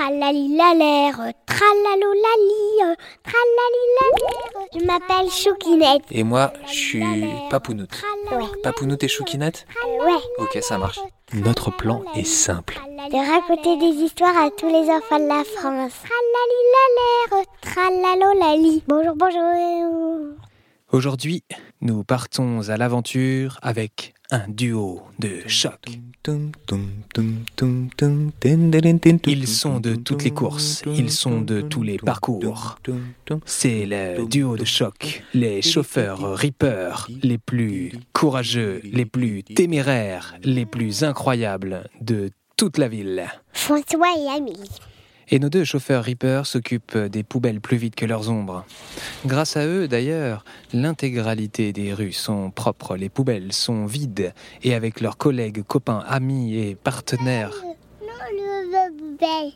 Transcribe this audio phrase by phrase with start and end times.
[0.00, 1.14] Tralali-la-l'air,
[1.44, 4.66] tralalo-lali, tralali-la-l'air.
[4.72, 6.04] Je m'appelle Choukinette.
[6.10, 7.04] Et moi, je suis
[7.50, 8.02] Papounoute.
[8.32, 8.46] Ouais.
[8.62, 9.66] Papounoute et Choukinette
[10.02, 10.16] Ouais.
[10.38, 11.00] Ok, ça marche.
[11.34, 12.80] Notre plan est simple.
[13.10, 15.92] De raconter des histoires à tous les enfants de la France.
[16.08, 18.82] Tralali-la-l'air, tralalo-lali.
[18.88, 20.34] Bonjour, bonjour.
[20.92, 21.44] Aujourd'hui,
[21.82, 25.98] nous partons à l'aventure avec un duo de choc.
[29.26, 32.78] Ils sont de toutes les courses, ils sont de tous les parcours.
[33.44, 40.66] C'est le duo de choc, les chauffeurs Reaper, les plus courageux, les plus téméraires, les
[40.66, 43.26] plus incroyables de toute la ville.
[43.52, 44.70] François et Amélie.
[45.32, 48.64] Et nos deux chauffeurs Reaper s'occupent des poubelles plus vite que leurs ombres.
[49.24, 54.34] Grâce à eux, d'ailleurs, l'intégralité des rues sont propres, les poubelles sont vides,
[54.64, 57.54] et avec leurs collègues, copains, amis et partenaires.
[57.62, 59.52] Non, le poubelle.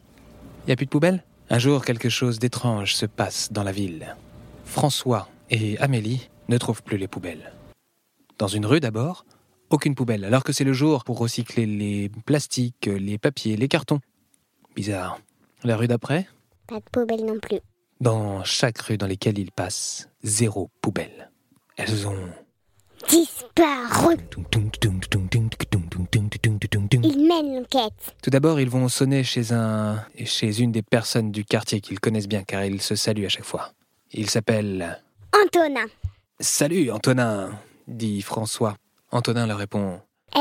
[0.69, 1.25] Y a plus de poubelles?
[1.51, 4.17] Un jour, quelque chose d'étrange se passe dans la ville.
[4.65, 7.53] François et Amélie ne trouvent plus les poubelles.
[8.39, 9.27] Dans une rue d'abord,
[9.71, 14.01] aucune poubelle, alors que c'est le jour pour recycler les plastiques, les papiers, les cartons.
[14.77, 15.19] Bizarre.
[15.65, 16.29] La rue d'après
[16.67, 17.61] Pas de poubelle non plus.
[17.99, 21.31] Dans chaque rue dans lesquelles ils passent, zéro poubelle.
[21.79, 22.29] Elles ont...
[23.09, 24.17] Disparu.
[27.03, 28.15] Ils mènent l'enquête.
[28.23, 32.29] Tout d'abord, ils vont sonner chez un, chez une des personnes du quartier qu'ils connaissent
[32.29, 33.73] bien, car ils se saluent à chaque fois.
[34.13, 35.87] Il s'appelle Antonin.
[36.41, 38.77] Salut Antonin, dit François.
[39.11, 40.01] Antonin leur répond
[40.35, 40.41] Hé,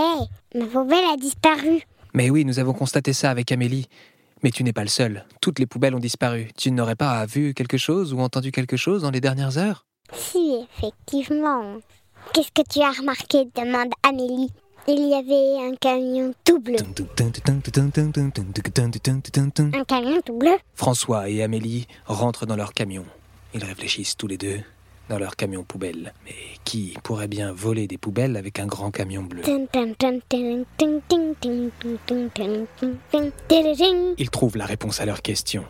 [0.58, 1.84] ma poubelle a disparu.
[2.14, 3.88] Mais oui, nous avons constaté ça avec Amélie.
[4.44, 5.25] Mais tu n'es pas le seul.
[5.41, 6.49] Toutes les poubelles ont disparu.
[6.58, 9.86] Tu n'aurais pas vu quelque chose ou entendu quelque chose dans les dernières heures?
[10.13, 11.77] Si, effectivement.
[12.33, 13.45] Qu'est-ce que tu as remarqué?
[13.55, 14.49] demande Amélie.
[14.86, 16.75] Il y avait un camion tout bleu.
[19.73, 20.58] Un camion tout bleu?
[20.75, 23.05] François et Amélie rentrent dans leur camion.
[23.53, 24.59] Ils réfléchissent tous les deux
[25.09, 26.14] dans leur camion poubelle.
[26.26, 29.44] Mais qui pourrait bien voler des poubelles avec un grand camion bleu?
[34.17, 35.66] Ils trouvent la réponse à leur question.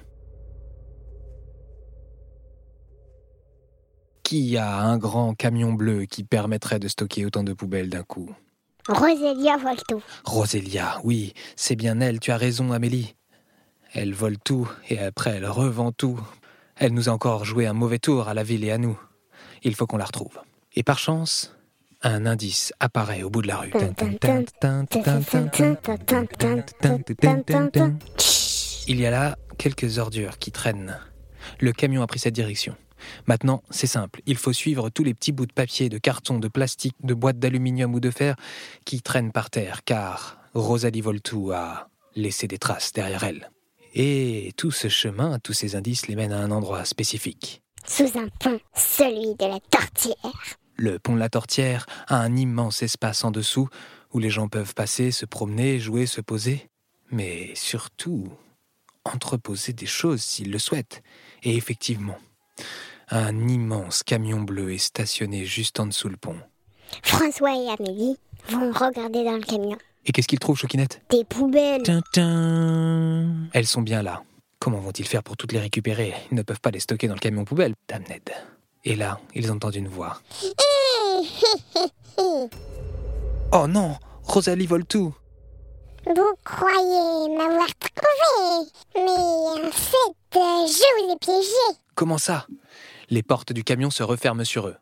[4.24, 8.30] Qui a un grand camion bleu qui permettrait de stocker autant de poubelles d'un coup?
[8.88, 10.02] Rosélia vole tout.
[10.26, 13.16] Rosélia, oui, c'est bien elle, tu as raison Amélie.
[13.94, 16.20] Elle vole tout et après elle revend tout.
[16.76, 19.00] Elle nous a encore joué un mauvais tour à la ville et à nous.
[19.64, 20.40] Il faut qu'on la retrouve.
[20.76, 21.56] Et par chance,
[22.02, 23.72] un indice apparaît au bout de la rue.
[28.88, 31.00] Il y a là quelques ordures qui traînent.
[31.60, 32.76] Le camion a pris cette direction.
[33.28, 36.48] Maintenant, c'est simple, il faut suivre tous les petits bouts de papier, de carton, de
[36.48, 38.36] plastique, de boîtes d'aluminium ou de fer
[38.86, 43.50] qui traînent par terre, car Rosalie Voltou a laissé des traces derrière elle.
[43.94, 47.63] Et tout ce chemin, tous ces indices les mènent à un endroit spécifique.
[47.86, 50.58] Sous un pont, celui de la tortière.
[50.76, 53.70] Le pont de la Tortière a un immense espace en dessous
[54.12, 56.70] où les gens peuvent passer, se promener, jouer, se poser,
[57.12, 58.28] mais surtout
[59.06, 61.04] entreposer des choses s'ils le souhaitent.
[61.44, 62.18] Et effectivement,
[63.10, 66.38] un immense camion bleu est stationné juste en dessous le pont.
[67.04, 68.18] François et Amélie
[68.50, 69.78] vont regarder dans le camion.
[70.06, 71.02] Et qu'est-ce qu'ils trouvent, Choquinette?
[71.10, 71.84] Des poubelles.
[71.84, 74.24] Tintin Elles sont bien là.
[74.64, 76.14] Comment vont-ils faire pour toutes les récupérer?
[76.32, 77.74] Ils ne peuvent pas les stocker dans le camion poubelle.
[77.90, 78.30] Damned.
[78.86, 80.22] Et là, ils entendent une voix.
[83.52, 85.14] Oh non Rosalie vole tout
[86.06, 91.80] Vous croyez m'avoir trouvé, mais en fait, euh, je vous ai piégé.
[91.94, 92.48] Comment ça?
[93.10, 94.78] Les portes du camion se referment sur eux.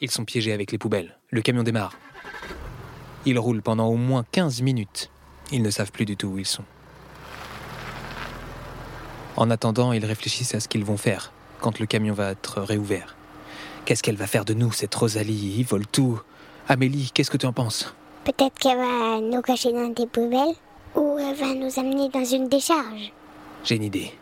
[0.00, 1.18] Ils sont piégés avec les poubelles.
[1.30, 1.96] Le camion démarre.
[3.24, 5.10] Ils roulent pendant au moins 15 minutes.
[5.50, 6.64] Ils ne savent plus du tout où ils sont.
[9.36, 13.16] En attendant, ils réfléchissent à ce qu'ils vont faire quand le camion va être réouvert.
[13.84, 16.20] Qu'est-ce qu'elle va faire de nous, cette Rosalie Ils volent tout.
[16.68, 17.94] Amélie, qu'est-ce que tu en penses?
[18.24, 20.54] Peut-être qu'elle va nous cacher dans des poubelles,
[20.94, 23.12] ou elle va nous amener dans une décharge.
[23.64, 24.12] J'ai une idée.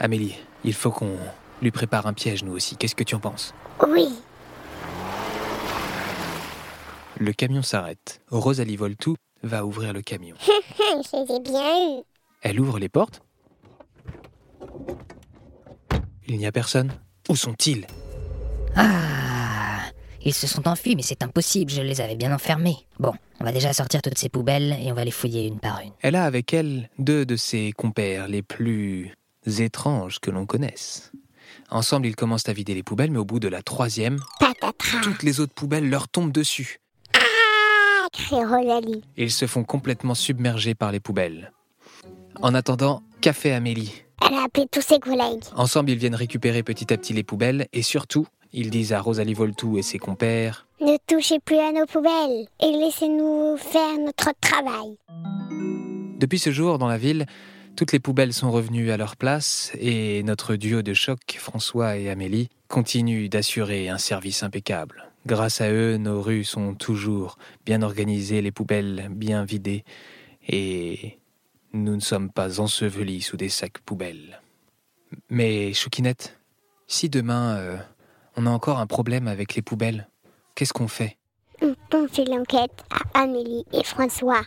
[0.00, 1.16] Amélie, il faut qu'on
[1.60, 2.76] lui prépare un piège, nous aussi.
[2.76, 3.52] Qu'est-ce que tu en penses?
[3.86, 4.08] Oui,
[7.20, 8.20] Le camion s'arrête.
[8.30, 10.36] Rosalie Voltou va ouvrir le camion.
[10.78, 12.02] je l'ai bien eu.
[12.42, 13.22] Elle ouvre les portes.
[16.26, 16.92] Il n'y a personne.
[17.28, 17.86] Où sont-ils?
[18.76, 19.80] Ah
[20.24, 22.76] Ils se sont enfuis, mais c'est impossible, je les avais bien enfermés.
[22.98, 25.80] Bon, on va déjà sortir toutes ces poubelles et on va les fouiller une par
[25.80, 25.92] une.
[26.00, 29.14] Elle a avec elle deux de ses compères les plus
[29.58, 31.12] étranges que l'on connaisse.
[31.70, 34.18] Ensemble, ils commencent à vider les poubelles, mais au bout de la troisième,
[35.02, 36.80] toutes les autres poubelles leur tombent dessus.
[37.14, 39.02] Ah, crie Rosalie.
[39.16, 41.52] Ils se font complètement submerger par les poubelles.
[42.40, 44.04] En attendant, café Amélie.
[44.26, 45.42] Elle a appelé tous ses collègues.
[45.56, 49.34] Ensemble, ils viennent récupérer petit à petit les poubelles et surtout, ils disent à Rosalie
[49.34, 54.96] Voltou et ses compères Ne touchez plus à nos poubelles et laissez-nous faire notre travail.
[56.18, 57.26] Depuis ce jour, dans la ville,
[57.76, 62.10] toutes les poubelles sont revenues à leur place et notre duo de choc, François et
[62.10, 65.08] Amélie, continue d'assurer un service impeccable.
[65.26, 69.84] Grâce à eux, nos rues sont toujours bien organisées, les poubelles bien vidées
[70.48, 71.18] et
[71.72, 74.40] nous ne sommes pas ensevelis sous des sacs poubelles.
[75.30, 76.38] Mais Choukinette,
[76.86, 77.76] si demain euh,
[78.36, 80.08] on a encore un problème avec les poubelles,
[80.54, 81.16] qu'est-ce qu'on fait?
[81.60, 84.42] On fait l'enquête à Amélie et François.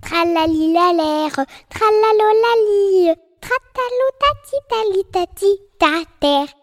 [0.00, 1.32] Tralali la l'air,
[1.68, 4.08] tralalo la li, tratalo
[5.12, 6.59] tati ta.